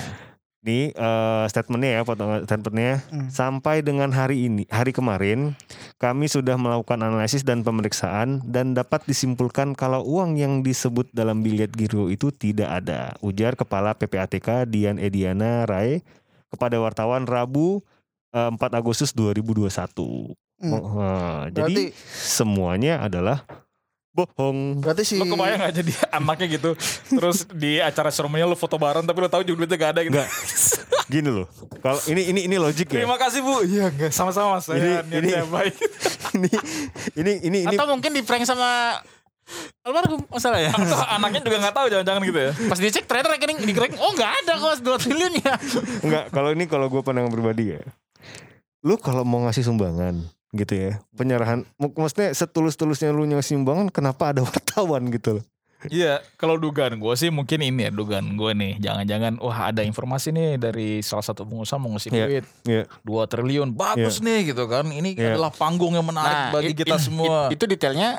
Nih 0.65 0.97
eh, 0.97 1.45
statementnya 1.53 2.01
ya, 2.01 2.03
potongan 2.09 2.49
statementnya. 2.49 3.05
Hmm. 3.13 3.29
Sampai 3.29 3.85
dengan 3.85 4.09
hari 4.17 4.49
ini, 4.49 4.65
hari 4.73 4.97
kemarin, 4.97 5.53
kami 6.01 6.25
sudah 6.25 6.57
melakukan 6.57 7.05
analisis 7.05 7.45
dan 7.45 7.61
pemeriksaan 7.61 8.41
dan 8.49 8.73
dapat 8.73 9.05
disimpulkan 9.05 9.77
kalau 9.77 10.01
uang 10.01 10.41
yang 10.41 10.65
disebut 10.65 11.13
dalam 11.13 11.45
biliet 11.45 11.69
giro 11.77 12.09
itu 12.09 12.33
tidak 12.33 12.81
ada. 12.81 13.13
Ujar 13.21 13.61
Kepala 13.61 13.93
PPATK 13.93 14.65
Dian 14.65 14.97
Ediana 14.97 15.69
Rai 15.69 16.01
kepada 16.49 16.81
wartawan 16.81 17.29
Rabu 17.29 17.85
eh, 18.33 18.49
4 18.49 18.57
Agustus 18.73 19.13
2021. 19.13 19.69
Hmm. 20.65 20.73
Eh, 20.73 21.43
jadi 21.61 21.93
semuanya 22.09 23.05
adalah 23.05 23.45
bohong. 24.15 24.79
berarti 24.79 25.03
si 25.05 25.15
Lo 25.17 25.27
kebayang 25.27 25.59
gak 25.61 25.75
jadi 25.75 25.93
anaknya 26.15 26.47
gitu 26.49 26.71
Terus 27.11 27.45
di 27.51 27.77
acara 27.77 28.09
seremonial 28.09 28.47
lo 28.47 28.55
foto 28.55 28.75
bareng 28.75 29.03
Tapi 29.03 29.19
lo 29.19 29.27
tahu 29.27 29.43
juga 29.43 29.59
duitnya 29.61 29.77
gak 29.77 29.91
ada 29.91 30.01
gitu 30.01 30.15
Enggak. 30.15 30.31
Gini 31.05 31.29
loh. 31.29 31.47
Kalau 31.79 32.01
ini 32.07 32.23
ini 32.25 32.41
ini 32.47 32.57
logik 32.57 32.89
ya. 32.89 33.03
Terima 33.03 33.15
kasih 33.15 33.43
bu 33.43 33.61
Iya 33.61 33.91
enggak 33.91 34.09
sama-sama 34.11 34.57
Saya 34.59 34.79
Ini- 35.03 35.21
niatnya 35.21 35.43
ini- 35.43 35.51
baik 35.51 35.75
ini 36.33 36.51
ini 37.15 37.33
ini 37.43 37.59
ini 37.65 37.75
atau 37.75 37.87
mungkin 37.89 38.11
di 38.11 38.23
prank 38.23 38.43
sama 38.43 38.99
almarhum 39.83 40.25
masalah 40.27 40.57
ya. 40.59 40.73
Atau 40.73 40.97
anaknya 40.97 41.41
juga 41.43 41.57
gak 41.61 41.75
tahu 41.75 41.87
jangan-jangan 41.89 42.23
gitu 42.23 42.41
ya 42.41 42.53
Pas 42.65 42.79
dicek 42.79 43.05
ternyata 43.05 43.29
rekening 43.31 43.59
di 43.61 43.73
rekening 43.73 43.99
oh 43.99 44.11
nggak 44.11 44.33
ada 44.41 44.53
kos 44.57 44.79
2 44.79 44.95
triliun 44.97 45.33
ya. 45.37 45.53
Enggak, 46.01 46.25
kalau 46.31 46.51
ini 46.51 46.65
kalau 46.65 46.87
gue 46.87 47.01
pandangan 47.01 47.29
pribadi 47.29 47.75
ya. 47.75 47.83
Lu 48.81 48.97
kalau 48.97 49.23
mau 49.23 49.43
ngasih 49.43 49.65
sumbangan 49.65 50.23
gitu 50.55 50.73
ya. 50.73 50.93
Penyerahan 51.13 51.67
mak- 51.75 51.95
maksudnya 51.95 52.31
setulus-tulusnya 52.31 53.11
lu 53.11 53.27
sumbangan 53.37 53.91
kenapa 53.91 54.31
ada 54.31 54.41
wartawan 54.47 55.11
gitu 55.11 55.39
loh. 55.39 55.45
Iya 55.85 56.25
kalau 56.41 56.57
dugaan 56.57 56.97
gue 56.97 57.13
sih 57.13 57.29
mungkin 57.29 57.61
ini 57.61 57.85
ya 57.85 57.93
Dugaan 57.93 58.41
gue 58.41 58.57
nih 58.57 58.81
Jangan-jangan 58.81 59.37
Wah 59.37 59.69
ada 59.69 59.85
informasi 59.85 60.33
nih 60.33 60.57
Dari 60.57 61.05
salah 61.05 61.21
satu 61.21 61.45
pengusaha 61.45 61.77
mau 61.77 61.93
ngasih 61.93 62.09
Iya, 62.09 62.25
duit 62.25 62.45
iya. 62.65 62.83
2 63.05 63.29
triliun 63.29 63.69
Bagus 63.69 64.25
nih 64.25 64.49
gitu 64.49 64.65
kan 64.65 64.89
Ini 64.89 65.13
Iya. 65.13 65.37
adalah 65.37 65.53
panggung 65.53 65.93
yang 65.93 66.09
menarik 66.09 66.57
bagi 66.57 66.73
i- 66.73 66.79
kita 66.79 66.97
semua 66.97 67.53
i- 67.53 67.61
itu 67.61 67.69
detailnya 67.69 68.17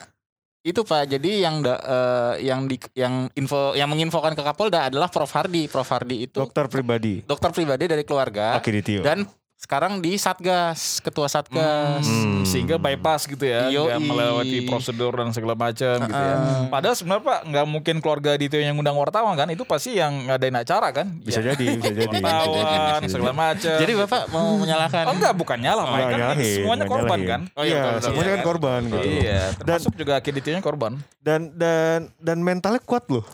itu 0.62 0.82
Pak. 0.82 1.10
Jadi 1.10 1.42
yang 1.42 1.62
da- 1.62 1.78
eh, 1.78 2.46
yang 2.46 2.66
di 2.66 2.78
yang 2.94 3.30
info 3.34 3.74
yang 3.74 3.86
menginfokan 3.86 4.34
ke 4.34 4.42
Kapolda 4.42 4.86
adalah 4.86 5.10
Prof 5.10 5.30
Hardi. 5.30 5.66
Prof 5.66 5.86
Hardi 5.86 6.26
itu 6.26 6.38
Dokter 6.38 6.66
pribadi. 6.66 7.22
dokter 7.22 7.50
pribadi 7.50 7.86
dari 7.86 8.02
keluarga 8.02 8.58
Akiditio. 8.58 9.02
dan 9.02 9.26
sekarang 9.66 9.98
di 9.98 10.14
Satgas, 10.16 11.02
ketua 11.02 11.26
Satgas. 11.26 12.06
Hmm. 12.06 12.46
sehingga 12.46 12.78
bypass 12.78 13.26
gitu 13.26 13.42
ya 13.42 13.66
nggak 13.68 13.98
melewati 14.00 14.70
prosedur 14.70 15.18
dan 15.18 15.34
segala 15.34 15.58
macam 15.58 15.98
gitu 15.98 16.14
ya 16.14 16.36
padahal 16.70 16.94
sebenarnya 16.94 17.24
pak 17.26 17.40
nggak 17.50 17.66
mungkin 17.66 17.96
keluarga 17.98 18.38
Dito 18.38 18.56
yang 18.56 18.78
ngundang 18.78 18.94
wartawan 18.94 19.34
kan 19.34 19.50
itu 19.50 19.66
pasti 19.66 19.98
yang 19.98 20.30
ngadain 20.30 20.54
acara 20.54 20.94
kan 20.94 21.10
bisa 21.20 21.42
Ya, 21.42 21.52
jadi, 21.58 21.66
bisa 21.82 21.92
jadi. 21.92 22.18
wartawan 22.22 23.02
Bisa 23.02 23.12
segala 23.18 23.34
macam 23.34 23.76
Jadi 23.82 23.94
Bapak 23.98 24.22
mau 24.30 24.48
menyalahkan 24.56 25.04
oh 25.10 25.14
enggak 25.18 25.34
bukan 25.34 25.58
nyalah 25.58 25.84
Pak. 25.84 25.94
Enggak 25.96 26.06
kan 26.06 26.20
nyalahin, 26.22 26.54
semuanya 26.56 26.86
korban 26.86 27.06
nyalahin. 27.18 27.26
kan 27.26 27.42
Oh 27.58 27.64
iya, 27.66 27.76
iya, 27.82 28.00
semuanya 28.06 28.32
kan 28.32 28.42
korban 28.46 28.80
gitu. 28.86 29.00
iya 29.10 29.42
termasuk 29.58 29.94
juga 29.98 30.14
Dito-nya 30.22 30.62
korban 30.62 30.92
Dan 31.18 31.42
dan 31.58 32.14
dan 32.22 32.38
mentalnya 32.44 32.84
kuat 32.84 33.10
loh. 33.10 33.26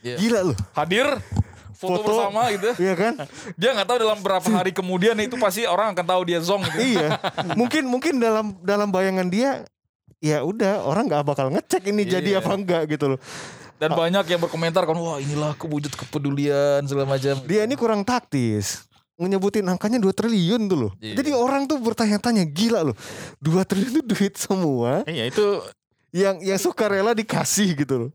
Iya. 0.00 0.16
Gila 0.16 0.40
loh. 0.52 0.58
hadir 0.76 1.06
foto, 1.80 2.04
Foto. 2.04 2.12
bersama 2.12 2.52
gitu 2.52 2.68
Iya 2.84 2.94
kan? 2.94 3.14
dia 3.56 3.70
nggak 3.72 3.88
tahu 3.88 3.98
dalam 3.98 4.18
berapa 4.20 4.48
hari 4.52 4.70
kemudian 4.70 5.16
itu 5.16 5.40
pasti 5.40 5.64
orang 5.64 5.96
akan 5.96 6.04
tahu 6.04 6.22
dia 6.28 6.38
zong 6.38 6.60
gitu 6.68 7.00
iya. 7.00 7.16
Mungkin 7.56 7.88
mungkin 7.88 8.20
dalam 8.20 8.52
dalam 8.60 8.92
bayangan 8.92 9.26
dia 9.26 9.64
ya 10.20 10.44
udah 10.44 10.84
orang 10.84 11.08
nggak 11.08 11.24
bakal 11.24 11.48
ngecek 11.48 11.88
ini 11.88 12.04
jadi 12.04 12.36
Iya. 12.36 12.44
apa 12.44 12.52
enggak 12.52 12.82
gitu 12.86 13.16
loh. 13.16 13.20
dan 13.80 13.96
banyak 13.96 14.28
yang 14.28 14.36
berkomentar 14.38 14.84
kan 14.84 14.92
wah 14.92 15.16
inilah 15.16 15.56
kewujud 15.56 15.96
kepedulian 15.96 16.84
segala 16.84 17.08
macam 17.08 17.32
Dia 17.48 17.64
ini 17.64 17.72
kurang 17.74 18.04
taktis. 18.04 18.84
Nyebutin 19.16 19.64
angkanya 19.64 19.96
2 19.96 20.12
triliun 20.12 20.64
tuh 20.64 20.78
loh. 20.78 20.92
Iya. 20.96 21.16
Jadi 21.16 21.32
orang 21.32 21.64
tuh 21.64 21.76
bertanya-tanya 21.76 22.44
gila 22.44 22.84
loh. 22.84 22.96
2 23.40 23.56
triliun 23.64 23.92
itu 23.96 24.04
duit 24.04 24.36
semua 24.36 25.00
Iya 25.04 25.28
itu 25.28 25.64
yang 26.12 26.40
yang 26.40 26.56
suka 26.56 26.88
rela 26.88 27.12
dikasih 27.12 27.72
gitu 27.74 27.94
loh. 27.96 28.10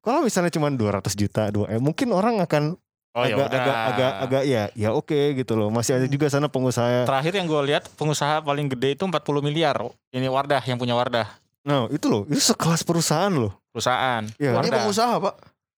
Kalau 0.00 0.20
misalnya 0.20 0.48
cuma 0.48 0.68
200 0.68 1.12
juta, 1.12 1.48
2 1.48 1.68
M, 1.68 1.80
mungkin 1.80 2.08
orang 2.12 2.40
akan 2.40 2.76
Oh 3.14 3.22
ya 3.22 3.38
agak, 3.38 3.46
udah. 3.46 3.60
agak 3.62 3.76
agak 3.94 4.12
agak 4.26 4.42
ya 4.42 4.62
ya 4.74 4.90
oke 4.90 5.38
gitu 5.38 5.54
loh. 5.54 5.70
Masih 5.70 6.02
ada 6.02 6.06
juga 6.10 6.26
sana 6.26 6.50
pengusaha. 6.50 7.06
Terakhir 7.06 7.32
yang 7.38 7.46
gue 7.46 7.62
lihat 7.70 7.86
pengusaha 7.94 8.42
paling 8.42 8.66
gede 8.66 8.98
itu 8.98 9.06
40 9.06 9.22
miliar. 9.38 9.78
Ini 10.10 10.26
Wardah 10.26 10.62
yang 10.66 10.82
punya 10.82 10.98
Wardah 10.98 11.30
Nah, 11.64 11.88
itu 11.88 12.06
loh, 12.12 12.28
itu 12.28 12.52
sekelas 12.52 12.84
perusahaan 12.84 13.32
loh. 13.32 13.56
perusahaan. 13.72 14.22
Iya. 14.36 14.60
ini 14.60 14.70
pengusaha 14.70 15.16
pak. 15.18 15.34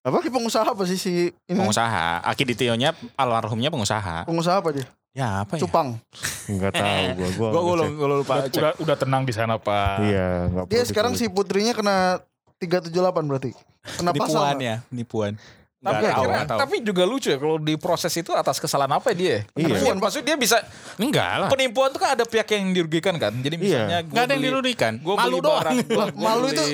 Apa? 0.06 0.18
Ini 0.22 0.30
pengusaha 0.34 0.66
apa 0.66 0.82
sih 0.84 0.98
si 0.98 1.30
ini? 1.46 1.56
Pengusaha. 1.56 2.20
Akiditionya 2.26 2.92
almarhumnya 3.16 3.70
pengusaha. 3.70 4.26
Pengusaha 4.26 4.58
apa 4.60 4.68
dia? 4.74 4.86
Ya 5.16 5.46
apa 5.46 5.56
ya? 5.56 5.64
Cupang. 5.64 5.96
Enggak 6.44 6.76
tahu 6.76 7.04
gua 7.16 7.28
gua. 7.32 7.48
Gue 7.56 7.62
nggak 7.62 7.88
gue 7.88 8.06
cek. 8.06 8.18
lupa 8.20 8.34
cek. 8.36 8.60
udah 8.60 8.72
udah 8.84 8.96
tenang 9.00 9.22
di 9.24 9.32
sana 9.32 9.56
pak 9.56 10.04
Iya, 10.04 10.28
enggak 10.52 10.64
Dia 10.68 10.82
sekarang 10.84 11.12
si 11.16 11.24
putrinya 11.32 11.72
kena 11.72 12.20
378 12.60 12.92
berarti. 13.24 13.50
Kena 13.96 14.10
pasal. 14.12 14.42
Nipuan 14.42 14.58
ya, 14.60 14.76
nipuan. 14.92 15.32
Tapi, 15.86 15.94
Nggak 15.96 16.02
tahu, 16.02 16.10
akhirnya- 16.18 16.34
nggak 16.36 16.48
tahu. 16.48 16.58
tapi 16.58 16.76
juga 16.82 17.02
lucu 17.04 17.28
ya 17.28 17.38
kalau 17.38 17.56
di 17.56 17.74
proses 17.76 18.10
itu 18.12 18.30
atas 18.32 18.58
kesalahan 18.58 18.90
apa 18.92 19.08
dia? 19.12 19.46
Iya. 19.48 19.70
Penipuan, 19.70 19.96
maksudnya 19.96 20.26
dia 20.26 20.36
bisa 20.36 20.56
Enggak 20.96 21.30
lah. 21.36 21.48
penipuan 21.48 21.88
itu 21.88 21.98
kan 21.98 22.10
ada 22.12 22.24
pihak 22.24 22.48
yang 22.50 22.72
dirugikan 22.72 23.14
kan. 23.16 23.30
Jadi 23.32 23.54
misalnya 23.54 24.02
Enggak 24.02 24.22
ada 24.24 24.32
yang 24.32 24.44
dirugikan. 24.44 24.92
Gue 24.98 25.14
Malu 25.14 25.38
doang. 25.38 25.62
barang, 25.62 25.76
gua, 25.86 26.04
gua 26.10 26.26
Malu 26.26 26.46
itu- 26.48 26.66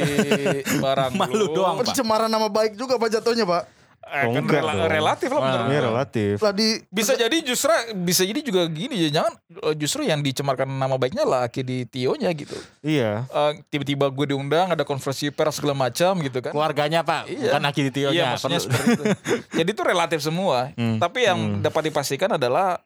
barang 0.78 1.10
Malu 1.20 1.34
lu. 1.34 1.46
doang, 1.52 1.74
Pak. 1.76 1.84
Pencemaran 1.86 2.26
nama 2.26 2.48
baik 2.48 2.72
juga 2.74 2.96
pak 2.96 3.08
jatuhnya 3.10 3.44
pak. 3.44 3.81
Eh, 4.12 4.22
Oh, 4.22 4.36
kan 4.36 4.44
rela- 4.44 4.76
dong. 4.76 4.92
relatif 4.92 5.28
lah 5.28 5.40
menurut 5.40 5.66
Iya 5.66 5.80
relatif. 5.82 6.34
Lah 6.38 6.52
di 6.52 6.68
Bisa 6.86 7.12
jadi 7.14 7.36
justru 7.40 7.72
bisa 7.98 8.22
jadi 8.22 8.38
juga 8.38 8.68
gini 8.68 8.92
ya 8.98 9.10
jangan 9.10 9.32
eh, 9.62 9.74
justru 9.74 10.04
yang 10.04 10.20
dicemarkan 10.20 10.68
nama 10.68 10.94
baiknya 10.94 11.24
lah 11.24 11.48
di 11.48 11.88
Tio-nya 11.88 12.28
gitu. 12.32 12.52
Iya. 12.80 13.24
Eh, 13.24 13.50
tiba-tiba 13.66 14.06
gue 14.06 14.26
diundang 14.28 14.68
ada 14.68 14.84
konferensi 14.84 15.28
pers 15.28 15.56
segala 15.56 15.72
macam 15.74 16.20
gitu 16.20 16.38
kan. 16.38 16.52
Keluarganya 16.52 17.00
Pak, 17.00 17.24
Iya. 17.26 17.40
bukan 17.48 17.62
akiditionya. 17.64 18.12
Iya 18.12 18.24
maksudnya 18.30 18.60
seperti 18.60 18.88
itu. 18.92 19.04
Jadi 19.58 19.70
itu 19.70 19.82
relatif 19.82 20.20
semua. 20.20 20.68
Hmm. 20.74 21.00
Tapi 21.00 21.18
yang 21.22 21.38
Hmm. 21.38 21.60
dapat 21.62 21.88
dipastikan 21.88 22.30
adalah 22.32 22.76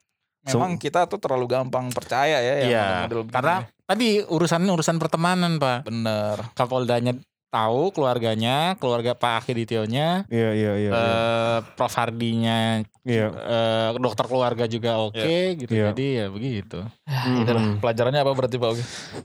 memang 0.45 0.78
kita 0.78 1.04
tuh 1.04 1.18
terlalu 1.18 1.50
gampang 1.50 1.90
percaya 1.90 2.38
ya. 2.38 2.54
yang 2.56 2.71
Iya. 2.71 2.87
begini. 3.04 3.35
Karena 3.35 3.54
tadi 3.83 4.23
urusannya 4.23 4.71
urusan 4.71 4.97
pertemanan 4.97 5.59
Pak. 5.59 5.83
bener. 5.85 6.38
Kapoldanya 6.54 7.18
tahu 7.48 7.88
keluarganya, 7.90 8.74
keluarga 8.76 9.12
Pak 9.12 9.42
Akiditionya, 9.42 10.26
Iya 10.26 10.50
iya 10.52 10.72
iya. 10.72 10.72
iya. 10.76 10.90
eh, 10.92 11.58
Prof 11.72 11.88
Hardinya, 11.90 12.82
Iya. 13.00 13.26
eh, 13.32 13.88
dokter 13.96 14.24
keluarga 14.24 14.64
juga 14.64 14.98
oke 14.98 15.30
gitu. 15.56 15.70
Iya. 15.70 15.90
Jadi 15.90 16.06
ya 16.14 16.26
begitu. 16.28 16.78
Mhm. 17.06 17.38
Itulah, 17.40 17.62
pelajarannya 17.78 18.20
apa 18.20 18.32
berarti 18.32 18.56
Pak? 18.56 18.70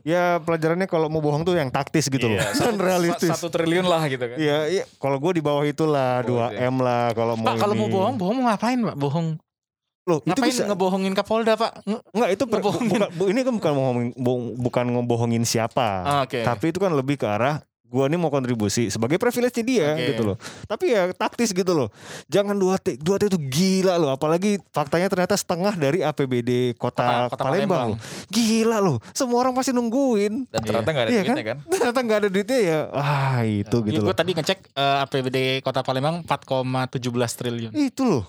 Ya 0.03 0.39
pelajarannya 0.39 0.85
kalau 0.85 1.07
mau 1.07 1.19
bohong 1.19 1.41
tuh 1.41 1.53
yang 1.53 1.67
taktis 1.67 2.07
gitu 2.07 2.25
loh. 2.25 2.37
Iya, 2.37 2.49
Kan 2.63 2.77
realistis. 2.77 3.31
Satu 3.31 3.47
triliun 3.47 3.83
lah 3.83 4.05
gitu 4.05 4.21
kan. 4.21 4.37
Iya, 4.37 4.57
iya. 4.69 4.83
Kalau 4.95 5.17
gue 5.17 5.31
di 5.33 5.41
bawah 5.41 5.63
itulah 5.63 6.23
Oh, 6.23 6.47
2 6.47 6.55
M 6.61 6.75
lah 6.79 7.11
kalau 7.11 7.35
mau 7.35 7.47
Pak 7.47 7.55
kalau 7.59 7.73
mau 7.73 7.87
bohong, 7.87 8.15
bohong 8.15 8.35
mau 8.37 8.45
ngapain 8.47 8.79
Pak? 8.81 8.95
Bohong. 8.95 9.27
Loh, 10.01 10.17
itu 10.19 10.33
Ngapain 10.33 10.49
bisa 10.49 10.65
ngebohongin 10.65 11.13
Kapolda 11.13 11.53
Pak? 11.53 11.85
Enggak, 11.85 12.29
itu 12.31 12.43
per- 12.43 12.57
bu- 12.57 12.73
ngebohongin? 12.73 12.99
bukan, 13.11 13.27
ini 13.27 13.39
kan 13.39 13.53
bukan 13.53 13.71
ngomongin 13.71 14.09
bu- 14.15 14.53
bukan 14.57 14.85
ngebohongin 14.89 15.43
siapa. 15.43 15.89
Ah, 16.01 16.19
Oke. 16.25 16.41
Tapi 16.41 16.65
itu 16.69 16.81
kan 16.81 16.89
lebih 16.91 17.15
ke 17.15 17.27
arah 17.27 17.61
gua 17.91 18.07
nih 18.07 18.15
mau 18.15 18.31
kontribusi 18.31 18.87
sebagai 18.87 19.19
privilege 19.19 19.59
dia 19.59 19.91
Oke. 19.91 20.07
gitu 20.09 20.23
loh. 20.23 20.37
Tapi 20.63 20.85
ya 20.89 21.11
taktis 21.11 21.51
gitu 21.51 21.75
loh. 21.75 21.91
Jangan 22.25 22.55
dua 22.55 22.79
T, 22.79 22.95
dua 22.95 23.19
T 23.19 23.27
itu 23.27 23.35
gila 23.37 23.99
loh. 23.99 24.09
Apalagi 24.09 24.63
faktanya 24.71 25.05
ternyata 25.05 25.35
setengah 25.35 25.75
dari 25.75 25.99
APBD 25.99 26.73
kota, 26.73 27.27
Kota- 27.27 27.29
kota 27.29 27.43
Palembang. 27.43 27.99
Palembang. 27.99 28.31
Gila 28.31 28.77
loh. 28.79 28.97
Semua 29.11 29.43
orang 29.43 29.51
pasti 29.51 29.69
nungguin. 29.69 30.47
Dan 30.47 30.61
ternyata 30.61 30.89
nggak 30.89 31.03
ada 31.03 31.11
Iya 31.11 31.21
duitnya 31.21 31.45
kan. 31.45 31.57
Ternyata 31.71 31.99
nggak 31.99 32.17
ada 32.17 32.29
duitnya 32.29 32.59
ya. 32.61 32.79
Ah 32.93 33.43
itu 33.43 33.77
gitu 33.83 33.99
Gue 33.99 34.07
loh. 34.07 34.15
tadi 34.15 34.31
ngecek 34.31 34.59
eh, 34.71 35.03
APBD 35.03 35.37
Kota 35.59 35.83
Palembang 35.83 36.23
4,17 36.23 36.95
triliun. 37.35 37.71
Itu 37.75 38.07
loh. 38.07 38.25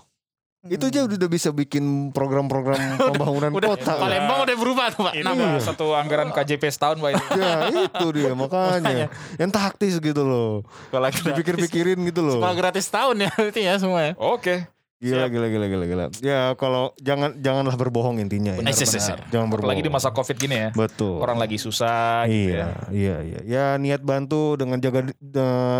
Itu 0.63 0.95
aja 0.95 1.03
udah 1.11 1.27
bisa 1.27 1.51
bikin 1.51 2.15
program-program 2.15 2.79
pembangunan 3.11 3.51
Udah 3.51 3.75
kota. 3.75 3.99
Palembang 3.99 4.47
udah 4.47 4.55
berubah 4.55 4.87
tuh 4.95 5.11
Pak. 5.11 5.15
Ini 5.19 5.27
Nama. 5.27 5.59
mah 5.59 5.59
satu 5.59 5.91
anggaran 5.99 6.31
KJP 6.31 6.63
setahun 6.71 7.03
Pak 7.03 7.11
itu. 7.19 7.25
Ya 7.35 7.55
itu 7.91 8.07
dia 8.15 8.31
makanya. 8.39 9.11
Yang 9.43 9.51
taktis 9.51 9.95
gitu 9.99 10.23
loh. 10.23 10.63
Kalau 10.95 11.11
Dipikir-pikirin 11.11 11.99
gitu 12.07 12.23
loh. 12.23 12.39
Sekolah 12.39 12.55
gratis 12.55 12.87
tahun 12.87 13.27
ya 13.27 13.31
itu 13.43 13.59
ya 13.59 13.75
semua 13.83 14.07
ya. 14.07 14.13
Oke. 14.15 14.71
Gila, 15.03 15.27
gila, 15.27 15.51
gila, 15.51 15.67
gila, 15.67 15.85
gila. 15.85 16.05
Ya 16.23 16.55
kalau 16.55 16.95
jangan 16.97 17.35
janganlah 17.37 17.75
berbohong 17.75 18.23
intinya. 18.23 18.55
ya. 18.55 18.63
Benar, 18.63 18.71
benar. 18.71 19.19
Jangan 19.29 19.49
berbohong. 19.51 19.67
Apalagi 19.67 19.83
di 19.83 19.91
masa 19.91 20.09
Covid 20.09 20.37
gini 20.39 20.55
ya. 20.57 20.69
Betul. 20.71 21.19
Orang 21.19 21.43
lagi 21.43 21.59
susah 21.59 22.23
gitu 22.25 22.55
iya, 22.55 22.55
ya. 22.55 22.67
iya, 22.89 23.17
iya. 23.21 23.41
Ya 23.43 23.65
niat 23.75 23.99
bantu 24.01 24.55
dengan 24.55 24.79
jaga 24.79 25.11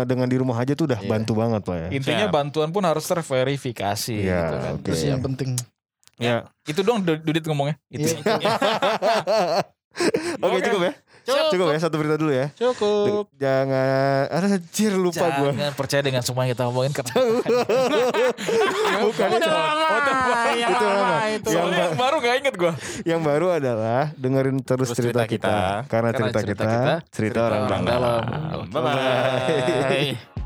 dengan 0.03 0.27
di 0.27 0.35
rumah 0.35 0.59
aja 0.59 0.75
tuh 0.75 0.85
udah 0.85 0.99
Iya. 0.99 1.07
bantu 1.07 1.31
banget 1.33 1.61
pak 1.63 1.75
ya. 1.77 1.87
Intinya 1.89 2.27
Siap. 2.27 2.35
bantuan 2.35 2.69
pun 2.69 2.83
harus 2.83 3.07
terverifikasi 3.07 4.11
Iya, 4.19 4.35
gitu 4.43 4.55
kan. 4.59 4.73
oke. 4.75 4.83
Terus 4.83 5.01
yang 5.01 5.23
penting. 5.23 5.55
Ya. 6.19 6.35
Itu 6.63 6.83
dong 6.83 7.01
Du- 7.01 7.17
Dudit 7.17 7.47
ngomongnya. 7.47 7.79
Itu. 7.87 8.11
Oke 10.41 10.57
Oke. 10.57 10.65
cukup 10.65 10.81
ya. 10.83 10.93
Cukup 11.23 11.71
ya 11.71 11.79
satu 11.79 11.95
berita 11.95 12.15
dulu 12.19 12.31
ya. 12.31 12.51
Cukup. 12.53 13.31
Jangan, 13.39 14.27
anjir 14.27 14.91
lupa 14.93 15.25
gue. 15.39 15.51
Jangan 15.55 15.75
percaya 15.75 16.01
dengan 16.03 16.21
semua 16.21 16.43
yang 16.43 16.51
kita 16.51 16.63
omongin 16.67 16.91
karena 16.91 17.13
Bukan 19.03 19.27
itu. 19.31 19.51
yang 20.53 20.71
Itu 20.73 20.85
lama 20.85 21.17
itu. 21.31 21.49
Yang 21.49 21.67
yang 21.73 21.93
baru 21.95 22.15
gak 22.19 22.35
inget 22.43 22.55
gue. 22.55 22.73
Yang 23.07 23.21
baru 23.23 23.47
adalah 23.55 24.01
dengerin 24.15 24.57
terus, 24.59 24.91
Terus 24.91 24.97
cerita, 24.99 25.23
cerita 25.23 25.31
kita. 25.31 25.47
kita. 25.47 25.87
Karena, 25.87 26.09
Karena 26.11 26.11
cerita, 26.19 26.39
cerita 26.43 26.63
kita, 26.63 26.73
kita, 26.75 26.93
cerita, 27.09 27.39
orang 27.47 27.63
dalam. 27.67 27.83
dalam. 27.87 28.21
Bye 28.69 28.81
bye. 28.83 30.42